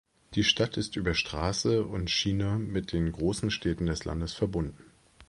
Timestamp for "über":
0.95-1.13